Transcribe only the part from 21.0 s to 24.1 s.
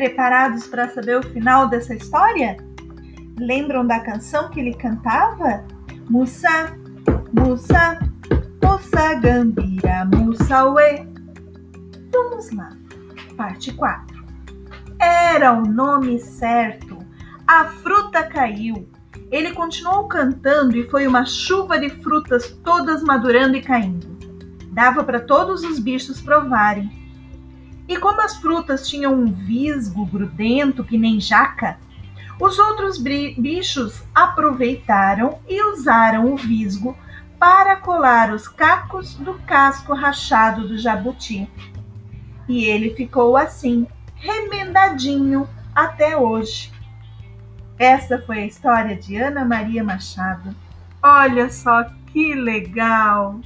uma chuva de frutas todas madurando e caindo.